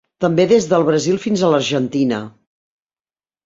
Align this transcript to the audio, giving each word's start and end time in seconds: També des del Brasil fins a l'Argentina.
També 0.23 0.45
des 0.51 0.67
del 0.71 0.85
Brasil 0.87 1.21
fins 1.27 1.45
a 1.49 1.53
l'Argentina. 1.53 2.25